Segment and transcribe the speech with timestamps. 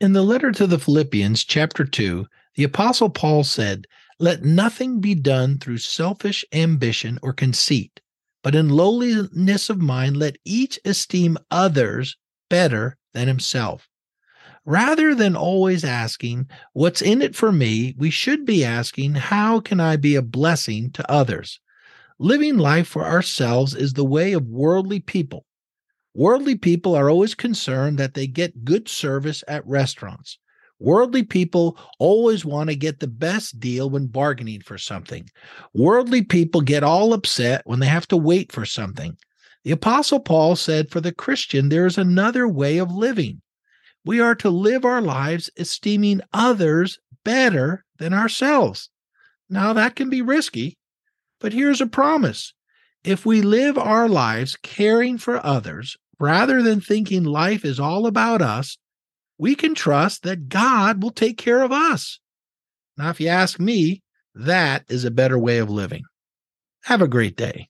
[0.00, 3.86] In the letter to the Philippians, chapter 2, the Apostle Paul said,
[4.20, 8.00] Let nothing be done through selfish ambition or conceit,
[8.44, 12.16] but in lowliness of mind, let each esteem others
[12.48, 13.88] better than himself.
[14.64, 17.96] Rather than always asking, What's in it for me?
[17.98, 21.58] we should be asking, How can I be a blessing to others?
[22.20, 25.44] Living life for ourselves is the way of worldly people.
[26.14, 30.38] Worldly people are always concerned that they get good service at restaurants.
[30.80, 35.28] Worldly people always want to get the best deal when bargaining for something.
[35.74, 39.16] Worldly people get all upset when they have to wait for something.
[39.64, 43.42] The Apostle Paul said for the Christian, there is another way of living.
[44.04, 48.88] We are to live our lives esteeming others better than ourselves.
[49.50, 50.78] Now, that can be risky,
[51.40, 52.54] but here's a promise.
[53.04, 58.42] If we live our lives caring for others, rather than thinking life is all about
[58.42, 58.76] us,
[59.38, 62.18] we can trust that God will take care of us.
[62.96, 64.02] Now, if you ask me,
[64.34, 66.02] that is a better way of living.
[66.84, 67.68] Have a great day.